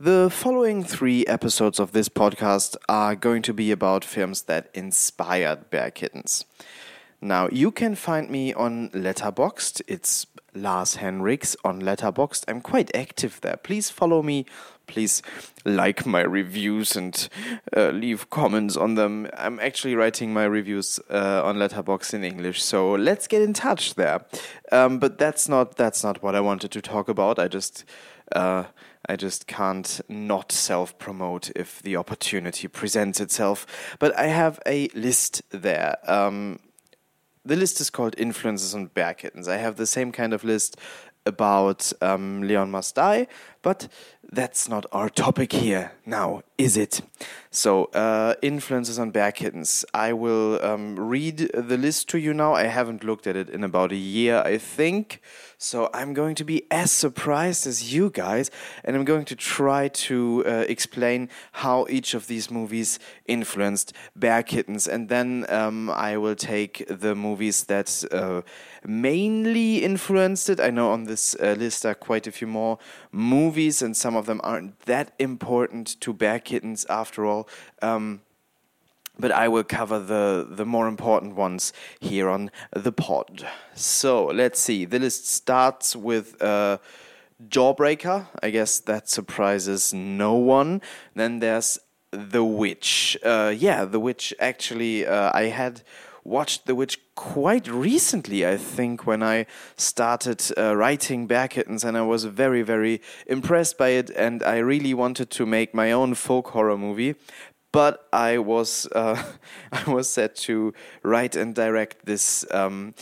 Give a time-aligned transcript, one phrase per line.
[0.00, 5.70] The following three episodes of this podcast are going to be about films that inspired
[5.70, 6.44] Bear Kittens.
[7.20, 9.82] Now, you can find me on Letterboxd.
[9.86, 12.42] It's Lars Henriks on Letterboxd.
[12.48, 13.56] I'm quite active there.
[13.56, 14.46] Please follow me.
[14.88, 15.22] Please
[15.64, 17.28] like my reviews and
[17.74, 19.28] uh, leave comments on them.
[19.36, 23.94] I'm actually writing my reviews uh, on Letterboxd in English, so let's get in touch
[23.94, 24.26] there.
[24.72, 27.38] Um, but that's not that's not what I wanted to talk about.
[27.38, 27.84] I just.
[28.32, 28.64] Uh,
[29.06, 33.96] I just can't not self promote if the opportunity presents itself.
[33.98, 35.96] But I have a list there.
[36.06, 36.60] Um,
[37.44, 39.48] the list is called Influences on Bear Kittens.
[39.48, 40.78] I have the same kind of list
[41.26, 43.26] about um, Leon Must Die,
[43.62, 43.88] but
[44.34, 47.00] that's not our topic here now, is it?
[47.50, 49.84] So, uh, influences on bear kittens.
[49.94, 52.54] I will um, read the list to you now.
[52.54, 55.20] I haven't looked at it in about a year, I think.
[55.56, 58.50] So, I'm going to be as surprised as you guys,
[58.82, 64.42] and I'm going to try to uh, explain how each of these movies influenced bear
[64.42, 64.88] kittens.
[64.88, 68.42] And then um, I will take the movies that uh,
[68.84, 70.60] mainly influenced it.
[70.60, 72.78] I know on this uh, list are quite a few more
[73.14, 77.48] movies, and some of them aren't that important to bear kittens after all.
[77.80, 78.20] Um,
[79.18, 83.46] but I will cover the the more important ones here on the pod.
[83.74, 84.84] So let's see.
[84.84, 86.78] The list starts with uh,
[87.48, 88.26] Jawbreaker.
[88.42, 90.82] I guess that surprises no one.
[91.14, 91.78] Then there's
[92.10, 93.16] The Witch.
[93.22, 94.34] Uh, yeah, The Witch.
[94.40, 95.82] Actually, uh, I had
[96.24, 101.96] watched The Witch quite recently, I think, when I started uh, writing Bear Kittens, and
[101.96, 106.14] I was very, very impressed by it, and I really wanted to make my own
[106.14, 107.14] folk horror movie.
[107.72, 109.22] But I was uh,
[109.72, 110.72] I was set to
[111.02, 112.94] write and direct this um,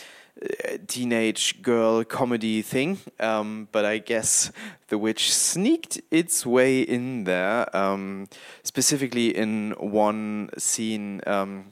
[0.87, 2.99] teenage girl comedy thing.
[3.19, 4.51] Um, but I guess
[4.87, 8.27] The Witch sneaked its way in there, um,
[8.63, 11.21] specifically in one scene.
[11.25, 11.71] Um,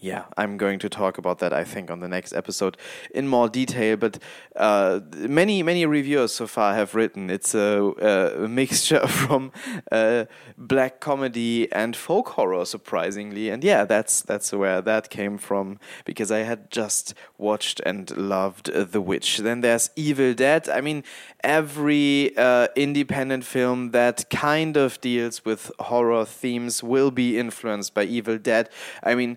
[0.00, 1.52] yeah, I'm going to talk about that.
[1.52, 2.78] I think on the next episode
[3.14, 3.98] in more detail.
[3.98, 4.18] But
[4.56, 9.52] uh, many many reviewers so far have written it's a, a mixture from
[9.92, 10.24] uh,
[10.56, 13.50] black comedy and folk horror, surprisingly.
[13.50, 18.72] And yeah, that's that's where that came from because I had just watched and loved
[18.72, 19.38] The Witch.
[19.38, 20.68] Then there's Evil Dead.
[20.70, 21.04] I mean,
[21.44, 28.04] every uh, independent film that kind of deals with horror themes will be influenced by
[28.04, 28.70] Evil Dead.
[29.02, 29.36] I mean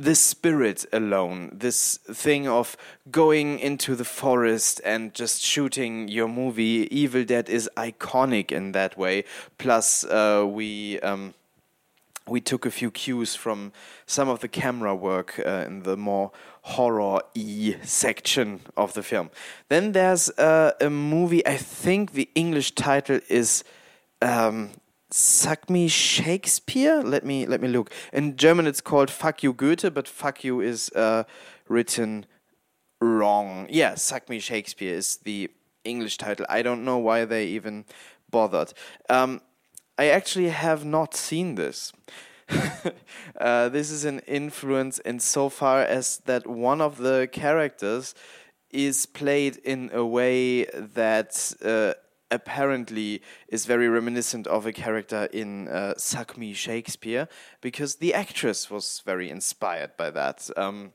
[0.00, 2.76] the spirit alone, this thing of
[3.10, 8.96] going into the forest and just shooting your movie, Evil Dead is iconic in that
[8.96, 9.24] way.
[9.58, 10.98] Plus, uh, we.
[11.00, 11.34] Um,
[12.28, 13.72] we took a few cues from
[14.06, 16.30] some of the camera work uh, in the more
[16.62, 19.30] horror y section of the film.
[19.68, 23.64] Then there's uh, a movie, I think the English title is
[24.22, 24.70] um,
[25.12, 27.02] Suck me Shakespeare.
[27.02, 27.90] Let me let me look.
[28.12, 31.24] In German, it's called Fack ju Göhte, but Fuck you is uh,
[31.68, 32.26] written
[33.00, 33.66] wrong.
[33.70, 35.50] Yeah, "Suck me Shakespeare is the
[35.84, 36.46] English title.
[36.48, 37.86] I don't know why they even
[38.30, 38.72] bothered.
[39.08, 39.40] Um,
[39.98, 41.92] I actually have not seen this.
[43.40, 48.14] uh, this is an influence insofar as that one of the characters
[48.70, 51.94] is played in a way that uh,
[52.30, 57.28] apparently is very reminiscent of a character in uh, Suck Me Shakespeare
[57.60, 60.48] because the actress was very inspired by that.
[60.56, 60.92] Um,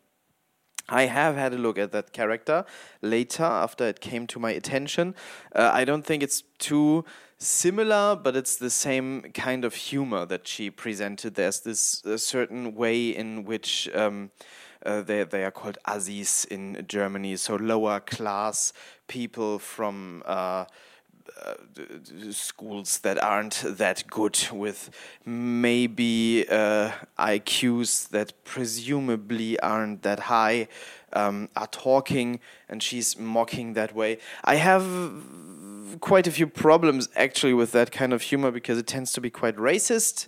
[0.88, 2.64] I have had a look at that character
[3.02, 5.16] later after it came to my attention.
[5.54, 7.06] Uh, I don't think it's too
[7.40, 11.36] similar, but it's the same kind of humor that she presented.
[11.36, 13.90] There's this certain way in which.
[13.94, 14.32] Um,
[14.86, 18.72] uh, they they are called Assis in Germany, so lower class
[19.08, 20.66] people from uh,
[22.32, 24.90] schools that aren't that good with
[25.26, 30.68] maybe uh, IQs that presumably aren't that high
[31.14, 34.18] um, are talking and she's mocking that way.
[34.44, 34.86] I have
[36.02, 39.30] quite a few problems actually with that kind of humor because it tends to be
[39.30, 40.28] quite racist.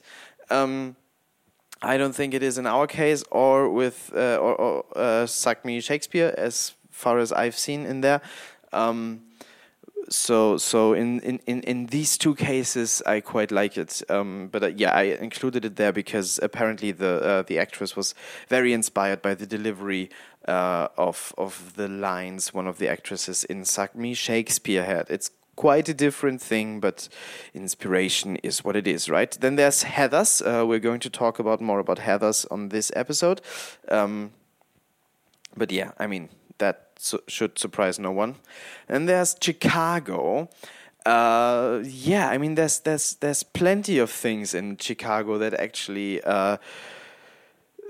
[0.50, 0.96] Um,
[1.82, 5.64] I don't think it is in our case or with uh, or, or uh, Suck
[5.64, 8.22] Me Shakespeare as far as I've seen in there.
[8.74, 9.27] Um,
[10.10, 14.02] so so in, in, in, in these two cases I quite like it.
[14.10, 18.16] Um, but uh, yeah I included it there because apparently the uh, the actress was
[18.48, 20.10] very inspired by the delivery
[20.48, 25.10] uh, of of the lines one of the actresses in Suck Me Shakespeare had.
[25.10, 27.10] It's quite a different thing but
[27.54, 29.32] inspiration is what it is right?
[29.40, 30.42] Then there's Heathers.
[30.42, 33.42] Uh, we're going to talk about more about Heathers on this episode.
[33.90, 34.32] Um,
[35.56, 38.36] but yeah I mean that su should surprise no one.
[38.90, 40.50] And there's Chicago.
[41.06, 46.58] uh, yeah, I mean, there's there's there's plenty of things in Chicago that actually uh,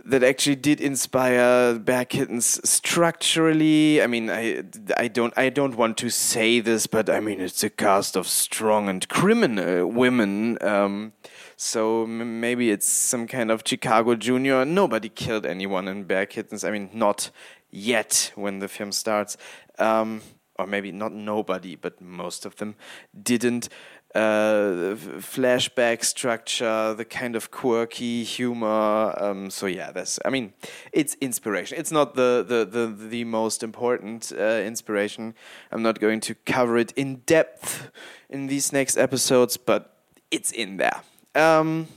[0.06, 4.02] that actually did inspire Bear Kittens structurally.
[4.02, 4.64] I mean, I
[4.96, 8.28] I don't I don't want to say this, but I mean, it's a cast of
[8.28, 10.58] strong and criminal women.
[10.62, 11.14] Um,
[11.58, 14.64] so m- maybe it's some kind of Chicago Junior.
[14.64, 16.64] Nobody killed anyone in Bear Kittens.
[16.64, 17.32] I mean, not
[17.70, 19.38] yet when the film starts.
[19.80, 20.22] Um,
[20.60, 22.76] or maybe not nobody, but most of them
[23.22, 23.70] didn't.
[24.16, 29.14] Uh, flashback structure, the kind of quirky humor.
[29.18, 30.18] Um, so yeah, that's.
[30.26, 30.54] I mean,
[30.92, 31.78] it's inspiration.
[31.78, 35.36] It's not the the the, the most important uh, inspiration.
[35.72, 37.92] I'm not going to cover it in depth
[38.30, 40.00] in these next episodes, but
[40.32, 41.02] it's in there.
[41.36, 41.88] Um,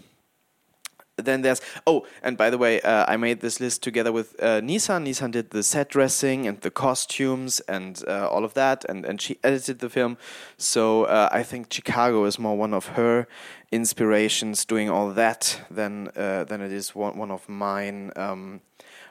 [1.21, 4.61] then there's oh and by the way uh, i made this list together with uh,
[4.61, 5.07] nissan.
[5.07, 9.21] Nissan did the set dressing and the costumes and uh, all of that and, and
[9.21, 10.17] she edited the film.
[10.57, 13.27] So uh, i think chicago is more one of her
[13.73, 18.61] inspirations doing all that than uh, than it is one, one of mine um,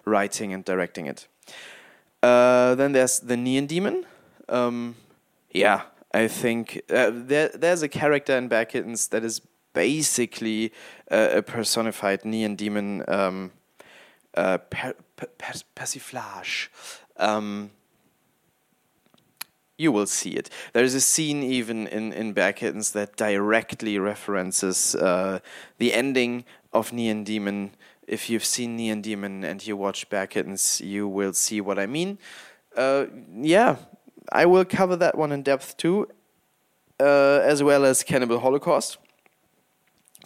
[0.05, 1.27] writing and directing it.
[2.21, 4.05] Uh, then there's the neon demon.
[4.49, 4.95] Um,
[5.51, 5.81] yeah
[6.13, 9.41] i think there, there's a character in Bear Kittens that is
[9.79, 10.73] basically
[11.09, 13.51] uh, a personified neon demon um,
[14.35, 15.27] uh, per, per,
[15.73, 16.67] persiflage.
[17.15, 17.71] Um,
[19.77, 20.49] you will see it.
[20.73, 25.39] There's a scene even in, in Bear that directly references uh,
[25.77, 26.43] the ending
[26.73, 27.71] of Neon Demon.
[28.05, 31.85] If you've seen Neon Demon and you watch Bear Kittens, you will see what I
[31.85, 32.17] mean.
[32.75, 33.77] Uh, yeah,
[34.33, 36.09] I will cover that one in depth too,
[36.99, 38.97] uh, as well as Cannibal Holocaust.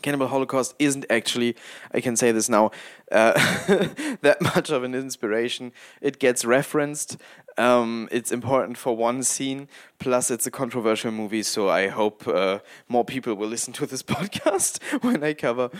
[0.03, 1.55] Cannibal Holocaust isn't actually,
[1.91, 2.69] I can say this now,
[3.11, 3.33] uh,
[4.21, 5.71] that much of an inspiration.
[6.01, 7.17] It gets referenced.
[7.57, 9.67] Um, it's important for one scene.
[9.97, 14.03] Plus, it's a controversial movie, so I hope uh, more people will listen to this
[14.17, 15.71] podcast when I cover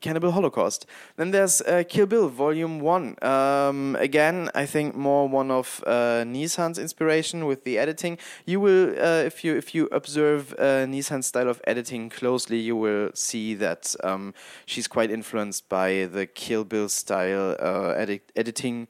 [0.00, 0.86] Cannibal Holocaust.
[1.16, 3.16] Then there's uh, Kill Bill Volume 1.
[3.22, 8.18] Um, again, I think more one of uh, Nissan's inspiration with the editing.
[8.46, 12.76] You will, uh, if you if you observe uh, Nissan's style of editing closely, you
[12.76, 14.34] will see that um,
[14.66, 18.88] she's quite influenced by the Kill Bill style uh, edit editing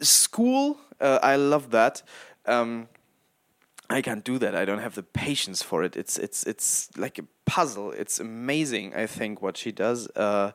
[0.00, 0.78] school.
[1.00, 2.02] Uh, I love that.
[2.46, 2.88] Um,
[3.90, 4.54] I can't do that.
[4.54, 5.96] I don't have the patience for it.
[5.96, 7.90] It's it's it's like a puzzle.
[7.90, 8.94] It's amazing.
[8.94, 10.52] I think what she does, uh,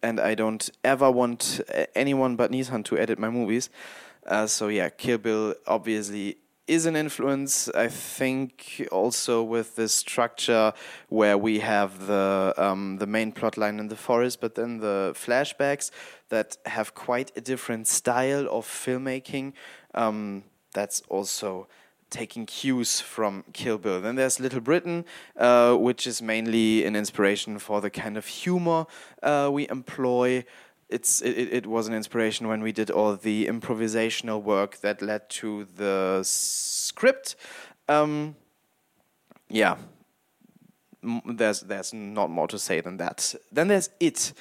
[0.00, 1.60] and I don't ever want
[1.96, 3.68] anyone but Nissan to edit my movies.
[4.24, 6.36] Uh, so yeah, Kill Bill obviously
[6.68, 7.68] is an influence.
[7.70, 10.72] I think also with the structure
[11.08, 15.14] where we have the um, the main plot line in the forest, but then the
[15.16, 15.90] flashbacks
[16.28, 19.54] that have quite a different style of filmmaking.
[19.94, 20.44] Um,
[20.74, 21.66] that's also
[22.10, 24.00] taking cues from Kill Bill.
[24.00, 25.04] Then there's Little Britain,
[25.36, 28.86] uh, which is mainly an inspiration for the kind of humor
[29.22, 30.44] uh, we employ.
[30.88, 35.28] It's it, it was an inspiration when we did all the improvisational work that led
[35.30, 37.36] to the script.
[37.88, 38.36] Um,
[39.50, 39.76] yeah,
[41.26, 43.34] there's there's not more to say than that.
[43.52, 44.32] Then there's it.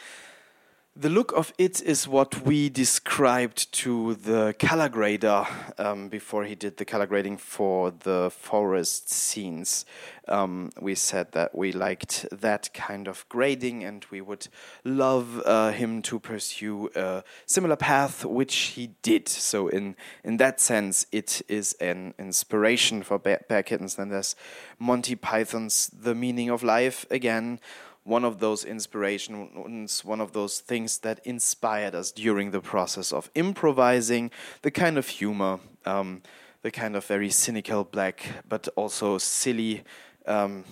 [1.00, 5.46] The look of it is what we described to the color grader
[5.78, 9.86] um, before he did the color grading for the forest scenes.
[10.28, 14.48] Um, we said that we liked that kind of grading and we would
[14.84, 19.30] love uh, him to pursue a similar path, which he did.
[19.30, 23.98] So, in, in that sense, it is an inspiration for Bear, Bear Kittens.
[23.98, 24.36] Then there's
[24.80, 27.60] Monty Python's The Meaning of Life again
[28.08, 33.30] one of those inspirations, one of those things that inspired us during the process of
[33.36, 36.22] improvising, the kind of humor, um,
[36.62, 39.84] the kind of very cynical, black, but also silly.
[40.26, 40.64] Um,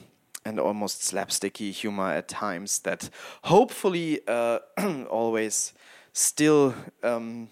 [0.47, 3.09] and almost slapsticky humor at times that
[3.45, 4.59] hopefully uh,
[5.09, 5.73] always
[6.13, 7.49] still um,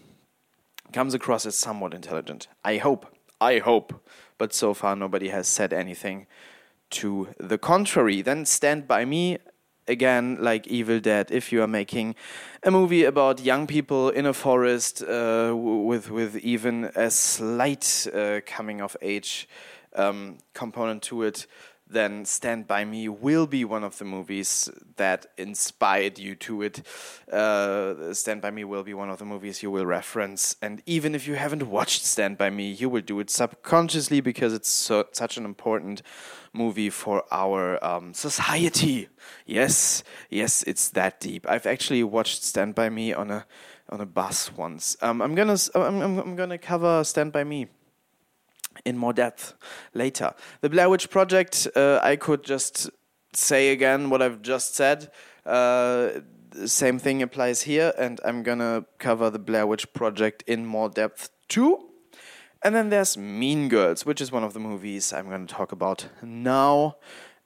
[0.91, 2.47] comes across as somewhat intelligent.
[2.63, 3.07] I hope.
[3.41, 4.05] I hope.
[4.37, 6.27] But so far, nobody has said anything
[6.91, 8.21] to the contrary.
[8.21, 9.39] Then Stand By Me
[9.87, 12.15] again like Evil Dead, if you are making
[12.63, 18.41] a movie about young people in a forest uh, with with even a slight uh,
[18.45, 19.47] coming of age
[19.95, 21.47] um, component to it,
[21.87, 26.81] then Stand By Me will be one of the movies that inspired you to it.
[27.31, 30.55] Uh, Stand By Me will be one of the movies you will reference.
[30.61, 34.53] And even if you haven't watched Stand By Me, you will do it subconsciously because
[34.53, 36.01] it's so, such an important
[36.53, 39.09] movie for our um, society.
[39.45, 41.45] Yes, yes, it's that deep.
[41.49, 43.45] I've actually watched Stand By Me on a
[43.89, 44.95] on a bus once.
[45.01, 47.67] Um, I'm gonna I'm, I'm, I'm gonna cover Stand By Me
[48.85, 49.53] in more depth
[49.93, 50.33] later.
[50.61, 52.89] The Blair Witch Project, uh, I could just
[53.33, 55.11] say again what I've just said.
[55.45, 56.09] Uh,
[56.65, 61.29] same thing applies here, and I'm gonna cover the Blair Witch Project in more depth
[61.47, 61.89] too.
[62.61, 66.07] And then there's Mean Girls, which is one of the movies I'm gonna talk about
[66.21, 66.97] now.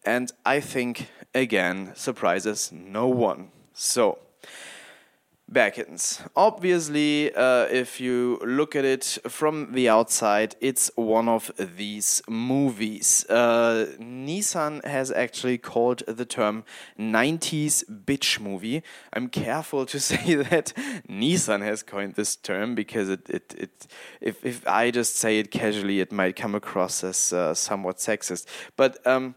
[0.06, 3.52] And I think, again, surprises no one.
[3.74, 4.20] So,
[5.54, 6.22] Kittens.
[6.36, 13.26] Obviously, uh, if you look at it from the outside, it's one of these movies.
[13.30, 16.64] Uh, Nissan has actually called the term
[17.00, 18.84] 90s bitch movie.
[19.14, 20.74] I'm careful to say that
[21.10, 23.88] Nissan has coined this term because it, it, it
[24.20, 28.46] if, if I just say it casually, it might come across as uh, somewhat sexist.
[28.76, 29.36] But um,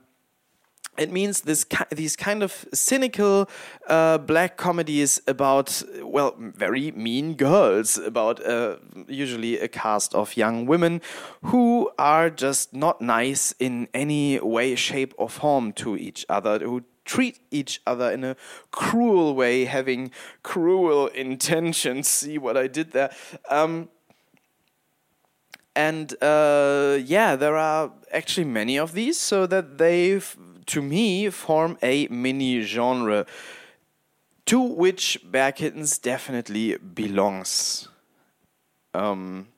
[0.99, 3.49] it means this these kind of cynical
[3.87, 8.77] uh, black comedies about well very mean girls about uh,
[9.09, 11.01] usually a cast of young women
[11.45, 16.83] who are just not nice in any way shape or form to each other who
[17.05, 18.37] treat each other in a
[18.71, 20.13] cruel way having
[20.45, 22.07] cruel intentions.
[22.21, 23.11] See what i did there?
[23.49, 23.89] Um,
[25.75, 30.21] and uh, yeah, there are actually many of these, so that they
[30.67, 33.27] to me, form a mini genre
[34.47, 37.89] to which Bear Kittens definitely belongs.
[38.95, 39.49] Um,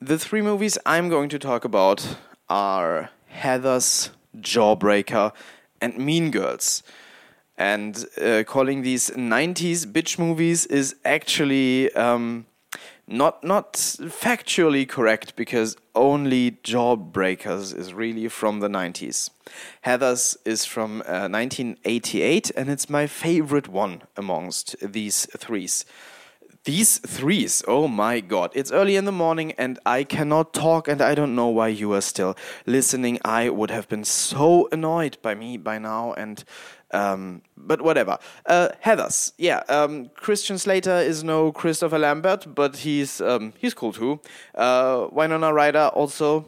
[0.00, 2.16] the three movies I'm going to talk about
[2.48, 5.32] are Heathers, Jawbreaker,
[5.80, 6.82] and Mean Girls.
[7.56, 12.46] And uh, calling these 90s bitch movies is actually um,
[13.06, 19.30] not not factually correct because only Jawbreakers is really from the 90s.
[19.84, 25.84] Heathers is from uh, 1988 and it's my favorite one amongst these threes.
[26.64, 28.50] These threes, oh my god.
[28.54, 31.92] It's early in the morning and I cannot talk and I don't know why you
[31.92, 32.34] are still
[32.64, 33.18] listening.
[33.22, 36.42] I would have been so annoyed by me by now and
[36.94, 38.18] um, but whatever.
[38.46, 39.62] Uh, Heathers, yeah.
[39.68, 44.20] Um, Christian Slater is no Christopher Lambert, but he's um, he's cool too.
[44.54, 46.46] Uh, Winona Ryder also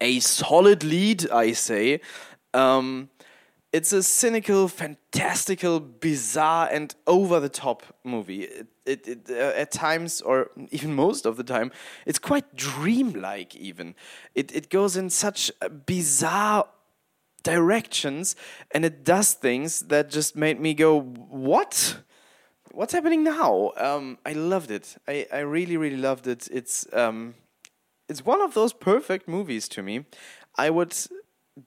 [0.00, 2.00] a solid lead, I say.
[2.54, 3.10] Um,
[3.72, 8.44] it's a cynical, fantastical, bizarre, and over the top movie.
[8.44, 11.72] It, it, it uh, at times, or even most of the time,
[12.06, 13.54] it's quite dreamlike.
[13.56, 13.94] Even
[14.34, 15.50] it it goes in such
[15.84, 16.66] bizarre
[17.42, 18.36] directions
[18.72, 21.98] and it does things that just made me go, What?
[22.72, 23.72] What's happening now?
[23.76, 24.96] Um, I loved it.
[25.08, 26.48] I, I really, really loved it.
[26.52, 27.34] It's um,
[28.08, 30.04] it's one of those perfect movies to me.
[30.56, 30.94] I would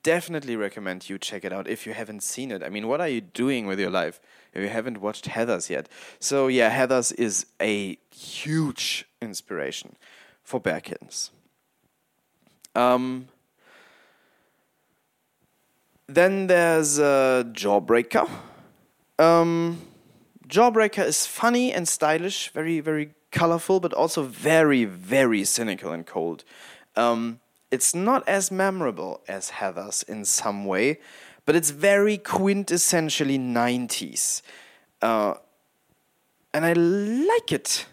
[0.04, 2.64] definitely recommend you check it out if you haven't seen it.
[2.64, 4.20] I mean, what are you doing with your life
[4.54, 5.90] if you haven't watched Heathers yet?
[6.20, 9.96] So yeah, Heathers is a huge inspiration
[10.44, 11.32] for bear kittens.
[12.76, 13.28] Um,
[16.16, 18.30] then there's uh, Jawbreaker.
[19.20, 19.82] Um,
[20.48, 26.44] Jawbreaker is funny and stylish, very, very colorful, but also very, very cynical and cold.
[26.96, 27.40] Um,
[27.72, 31.00] it's not as memorable as Heathers in some way,
[31.46, 34.42] but it's very quintessentially 90s.
[35.02, 35.36] Uh,
[36.54, 37.86] and I like it.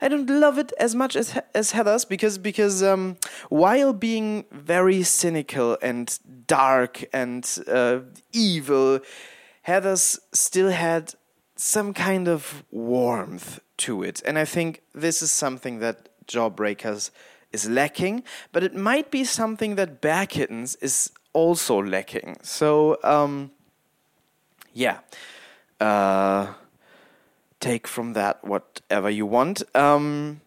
[0.00, 3.16] I don't love it as much as as Heathers because because um,
[3.48, 8.00] while being very cynical and dark and uh,
[8.32, 9.00] evil,
[9.66, 11.14] Heathers still had
[11.56, 17.10] some kind of warmth to it, and I think this is something that Jawbreakers
[17.52, 18.22] is lacking,
[18.52, 22.36] but it might be something that Bear Kittens is also lacking.
[22.42, 23.50] So um,
[24.76, 24.98] yeah.
[25.80, 26.52] Uh,
[27.60, 29.62] take from that whatever you want.
[29.74, 30.40] Um,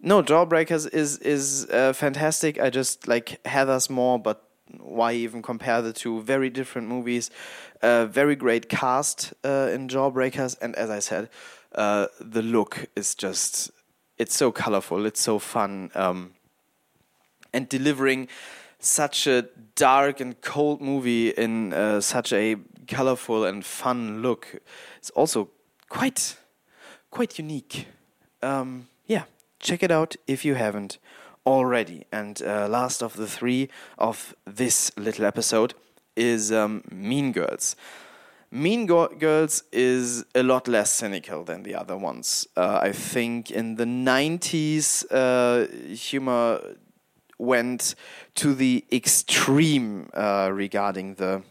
[0.00, 2.60] no, Jawbreakers is is uh, fantastic.
[2.60, 4.44] I just like Heathers more, but
[4.78, 6.22] why even compare the two?
[6.22, 7.30] Very different movies.
[7.82, 11.28] Uh, very great cast uh, in Jawbreakers, and as I said,
[11.74, 13.70] uh, the look is just
[14.18, 15.06] it's so colorful.
[15.06, 16.34] It's so fun, um,
[17.52, 18.28] and delivering
[18.78, 22.56] such a dark and cold movie in uh, such a
[22.86, 24.60] colorful and fun look.
[24.98, 25.50] It's also
[25.88, 26.36] quite
[27.10, 27.86] quite unique.
[28.42, 29.24] Um, yeah,
[29.58, 30.98] check it out if you haven't
[31.46, 32.04] already.
[32.12, 35.74] And uh, last of the three of this little episode
[36.16, 37.76] is um, Mean Girls.
[38.50, 42.46] Mean Go Girls is a lot less cynical than the other ones.
[42.56, 46.60] Uh, I think in the 90s, uh, humor
[47.38, 47.94] went
[48.36, 51.42] to the extreme uh, regarding the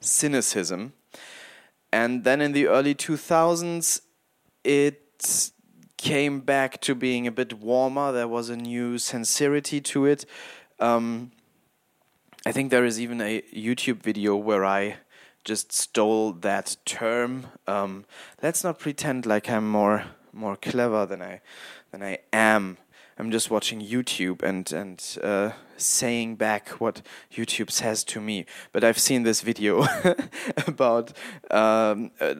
[0.00, 0.92] cynicism
[1.92, 4.00] and then in the early 2000s,
[4.64, 5.42] it
[5.96, 8.12] came back to being a bit warmer.
[8.12, 10.24] There was a new sincerity to it.
[10.78, 11.32] Um,
[12.44, 14.98] I think there is even a YouTube video where I
[15.44, 17.46] just stole that term.
[17.66, 18.04] Um,
[18.42, 21.40] let's not pretend like I'm more more clever than I
[21.90, 22.78] than I am.
[23.18, 27.02] I'm just watching YouTube and and uh, saying back what
[27.32, 28.46] YouTube says to me.
[28.72, 29.86] But I've seen this video
[30.66, 31.12] about
[31.50, 32.34] um, uh,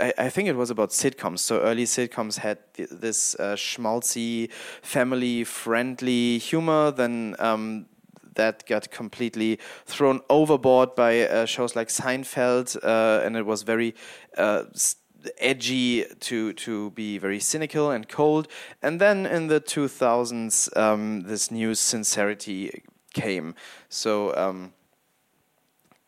[0.00, 1.40] I, I, think it was about sitcoms.
[1.40, 4.50] So early sitcoms had th this uh, schmaltzy,
[4.82, 6.90] family-friendly humor.
[6.90, 7.86] Then um,
[8.34, 13.94] that got completely thrown overboard by uh, shows like Seinfeld, uh, and it was very
[14.38, 14.64] uh,
[15.38, 18.48] edgy to to be very cynical and cold.
[18.82, 22.82] And then in the 2000s, um, this new sincerity
[23.12, 23.54] came.
[23.88, 24.36] So.
[24.36, 24.72] Um,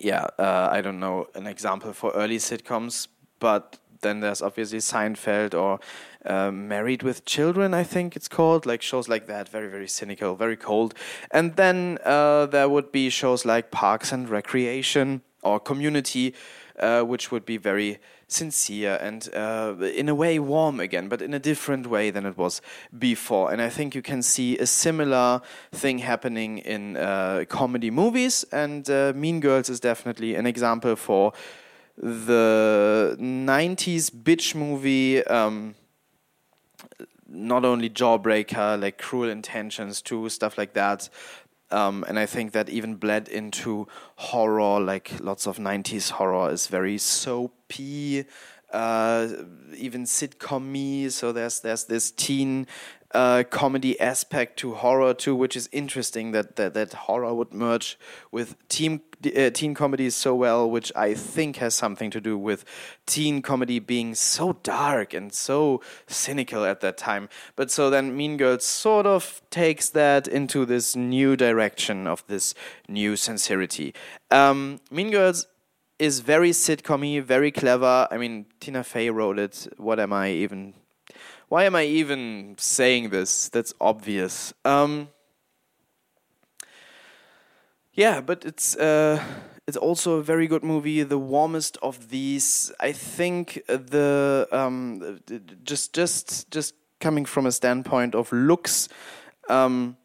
[0.03, 3.07] yeah, uh, I don't know an example for early sitcoms,
[3.39, 5.79] but then there's obviously Seinfeld or
[6.25, 10.35] uh, Married with Children, I think it's called, like shows like that, very, very cynical,
[10.35, 10.93] very cold.
[11.31, 16.33] And then uh, there would be shows like Parks and Recreation or Community,
[16.79, 17.99] uh, which would be very
[18.31, 22.37] sincere and uh, in a way warm again, but in a different way than it
[22.37, 22.61] was
[22.97, 23.51] before.
[23.51, 28.89] And I think you can see a similar thing happening in uh, comedy movies, and
[28.89, 31.33] uh, Mean Girls is definitely an example for
[31.97, 35.23] the 90s bitch movie.
[35.25, 35.75] Um,
[37.33, 41.09] not only Jawbreaker, like Cruel Intentions too, stuff like that.
[41.71, 46.67] Um, and I think that even bled into horror, like lots of 90s horror is
[46.67, 48.25] very soapy,
[48.71, 49.27] uh,
[49.75, 51.09] even sitcom me.
[51.09, 52.67] So there's there's this teen
[53.13, 57.97] uh, comedy aspect to horror too, which is interesting that that, that horror would merge
[58.31, 59.01] with teen
[59.37, 62.65] uh, teen comedy so well, which I think has something to do with
[63.05, 67.29] teen comedy being so dark and so cynical at that time.
[67.55, 72.53] But so then Mean Girls sort of takes that into this new direction of this
[72.87, 73.93] new sincerity.
[74.31, 75.47] Um, mean Girls
[75.99, 78.07] is very sitcomy, very clever.
[78.09, 79.67] I mean, Tina Fey wrote it.
[79.77, 80.73] What am I even
[81.51, 83.49] why am I even saying this?
[83.49, 84.53] That's obvious.
[84.63, 85.09] Um,
[87.91, 89.21] yeah, but it's uh,
[89.67, 91.03] it's also a very good movie.
[91.03, 93.61] The warmest of these, I think.
[93.67, 95.19] The um,
[95.65, 98.87] just just just coming from a standpoint of looks.
[99.49, 99.97] Um,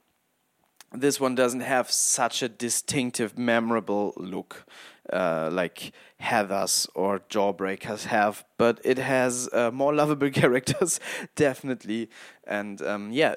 [0.93, 4.67] this one doesn't have such a distinctive, memorable look
[5.13, 11.01] uh, like Heathers or Jawbreakers have, but it has uh, more lovable characters,
[11.35, 12.11] definitely.
[12.47, 13.35] And um, yeah,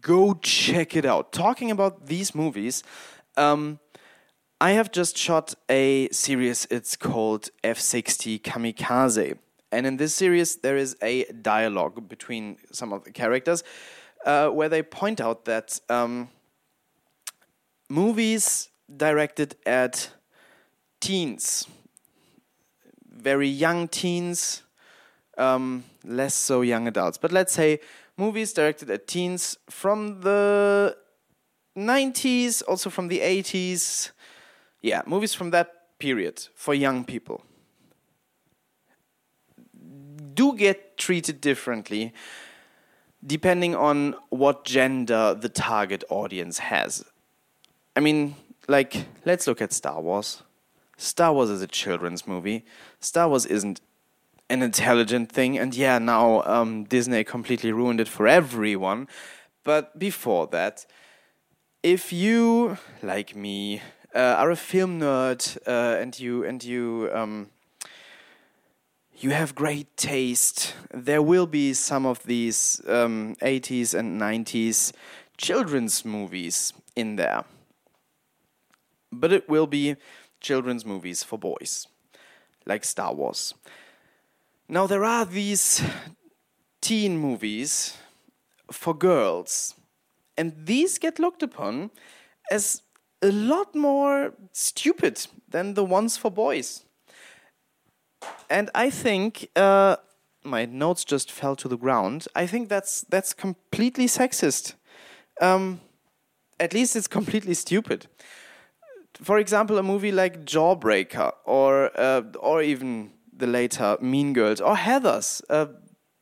[0.00, 1.32] go check it out.
[1.32, 2.82] Talking about these movies,
[3.36, 3.78] um,
[4.60, 6.66] I have just shot a series.
[6.70, 9.38] It's called F60 Kamikaze.
[9.72, 13.64] And in this series, there is a dialogue between some of the characters
[14.26, 16.28] uh, where they point out that um,
[17.88, 20.10] movies directed at
[21.02, 21.66] teens,
[23.10, 24.62] very young teens,
[25.36, 27.18] um, less so young adults.
[27.18, 27.80] But let's say
[28.16, 30.96] movies directed at teens from the
[31.76, 34.12] 90s, also from the 80s.
[34.80, 37.44] Yeah, movies from that period for young people
[40.34, 42.12] do get treated differently
[43.24, 47.04] depending on what gender the target audience has.
[47.94, 48.34] I mean,
[48.66, 50.42] like, let's look at Star Wars.
[51.02, 52.64] Star Wars is a children's movie.
[53.00, 53.80] Star Wars isn't
[54.48, 59.08] an intelligent thing, and yeah, now um, Disney completely ruined it for everyone.
[59.64, 60.86] But before that,
[61.82, 63.82] if you, like me,
[64.14, 67.50] uh, are a film nerd uh, and you and you um,
[69.18, 74.92] you have great taste, there will be some of these um, 80s and 90s
[75.36, 77.44] children's movies in there.
[79.12, 79.96] But it will be
[80.42, 81.86] children's movies for boys,
[82.66, 83.54] like Star Wars.
[84.68, 85.82] Now, there are these
[86.80, 87.96] teen movies
[88.70, 89.74] for girls,
[90.36, 91.90] and these get looked upon
[92.50, 92.82] as
[93.22, 96.84] a lot more stupid than the ones for boys.
[98.50, 99.96] And I think uh,
[100.44, 102.26] my notes just fell to the ground.
[102.34, 104.74] I think that's that's completely sexist.
[105.40, 105.80] Um,
[106.58, 108.06] at least it's completely stupid
[109.20, 114.76] for example, a movie like Jawbreaker or uh, or even the later Mean Girls or
[114.76, 115.66] Heathers, uh,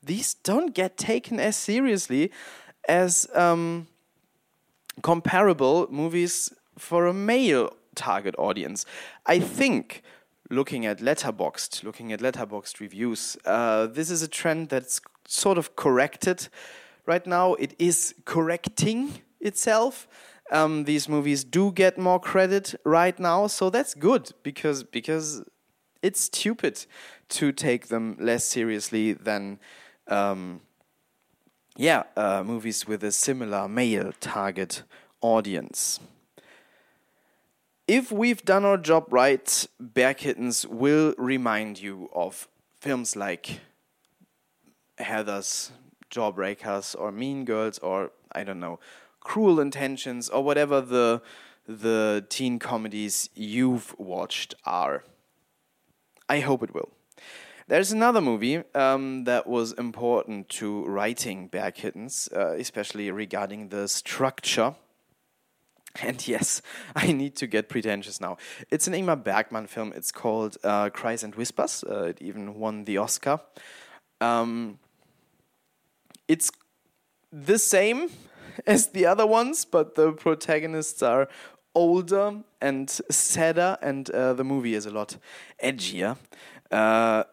[0.02, 2.30] these don't get taken as seriously
[2.88, 3.86] as um,
[5.02, 8.86] comparable movies for a male target audience.
[9.26, 10.02] I think
[10.48, 15.76] looking at Letterboxd, looking at Letterboxd reviews, uh, this is a trend that's sort of
[15.76, 16.48] corrected
[17.06, 17.54] right now.
[17.54, 20.08] It is correcting itself.
[20.50, 25.44] Um, these movies do get more credit right now, so that's good because because
[26.02, 26.86] it's stupid
[27.28, 29.60] to take them less seriously than
[30.08, 30.60] um,
[31.76, 34.82] yeah uh, movies with a similar male target
[35.20, 36.00] audience.
[37.86, 42.48] If we've done our job right, Bear Kittens will remind you of
[42.80, 43.60] films like
[44.98, 45.70] Heathers,
[46.10, 48.78] Jawbreakers, or Mean Girls, or I don't know,
[49.20, 51.22] Cruel Intentions, or whatever the
[51.66, 55.04] the teen comedies you've watched are.
[56.28, 56.90] I hope it will.
[57.68, 63.86] There's another movie um, that was important to writing Bear Kittens, uh, especially regarding the
[63.86, 64.74] structure.
[66.02, 66.62] And yes,
[66.96, 68.38] I need to get pretentious now.
[68.70, 69.92] It's an Ingmar Bergman film.
[69.94, 71.84] It's called uh, Cries and Whispers.
[71.88, 73.38] Uh, it even won the Oscar.
[74.20, 74.80] Um,
[76.26, 76.50] it's
[77.32, 78.08] the same
[78.66, 81.28] as the other ones, but the protagonists are
[81.74, 85.16] older and sadder, and uh, the movie is a lot
[85.62, 86.16] edgier.
[86.70, 87.24] Uh,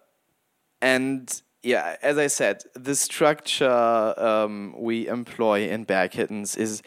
[0.81, 6.81] and yeah, as I said, the structure um, we employ in Bear Kittens is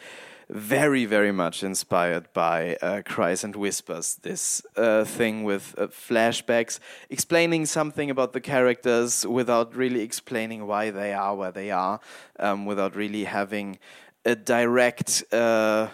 [0.51, 4.15] very, very much inspired by uh, Cries and Whispers.
[4.21, 10.89] This uh, thing with uh, flashbacks, explaining something about the characters without really explaining why
[10.89, 12.01] they are where they are,
[12.37, 13.79] um, without really having
[14.25, 15.87] a direct uh,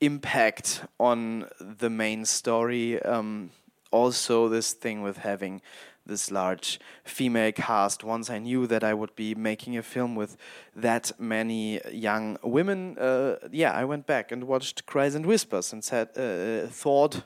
[0.00, 3.02] impact on the main story.
[3.02, 3.50] Um,
[3.90, 5.62] also, this thing with having
[6.08, 8.02] this large female cast.
[8.02, 10.36] Once I knew that I would be making a film with
[10.74, 15.84] that many young women, uh, yeah, I went back and watched Cries and Whispers and
[15.84, 17.22] said, uh, thought,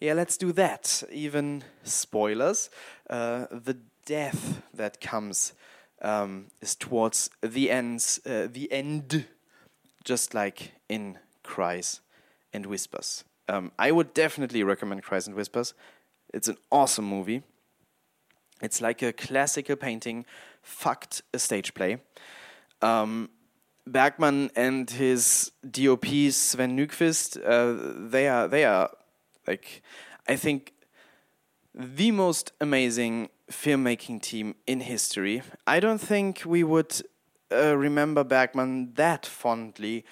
[0.00, 1.02] yeah, let's do that.
[1.10, 2.70] Even spoilers,
[3.08, 5.54] uh, the death that comes
[6.02, 9.26] um, is towards the ends, uh, the end,
[10.04, 12.00] just like in Cries
[12.52, 13.24] and Whispers.
[13.48, 15.74] Um, I would definitely recommend Cries and Whispers.
[16.32, 17.42] It's an awesome movie.
[18.62, 20.26] It's like a classical painting,
[20.62, 21.98] fucked a stage play.
[22.82, 23.30] Um,
[23.86, 28.90] Bergman and his DOP Sven Nykvist, uh, they are they are
[29.46, 29.82] like
[30.28, 30.74] I think
[31.74, 35.42] the most amazing filmmaking team in history.
[35.66, 37.02] I don't think we would
[37.52, 40.04] uh, remember Bergman that fondly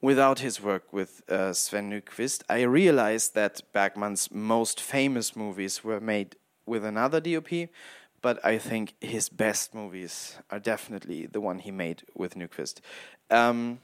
[0.00, 2.42] without his work with uh, Sven Nykvist.
[2.48, 7.68] I realized that Bergman's most famous movies were made with another DOP,
[8.20, 12.80] but I think his best movies are definitely the one he made with Nykvist.
[13.30, 13.78] Um,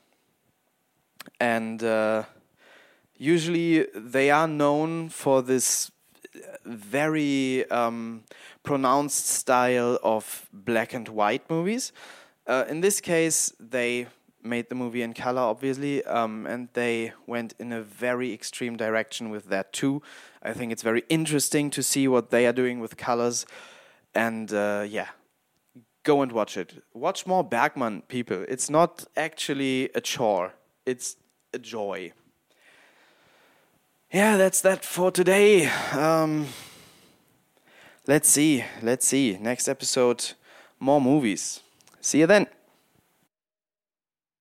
[1.40, 2.24] and uh,
[3.16, 5.90] usually they are known for this
[6.64, 8.24] very um,
[8.62, 11.92] pronounced style of black and white movies.
[12.48, 14.06] Uh, in this case, they
[14.42, 19.28] made the movie in color, obviously, um, and they went in a very extreme direction
[19.28, 20.00] with that too.
[20.42, 23.44] I think it's very interesting to see what they are doing with colors,
[24.14, 25.08] and uh, yeah,
[26.04, 26.82] go and watch it.
[26.94, 28.46] Watch more Bergman, people.
[28.48, 30.54] It's not actually a chore;
[30.86, 31.16] it's
[31.52, 32.12] a joy.
[34.10, 35.66] Yeah, that's that for today.
[35.92, 36.46] Um,
[38.06, 39.36] let's see, let's see.
[39.38, 40.32] Next episode,
[40.80, 41.60] more movies.
[42.08, 42.46] See you then.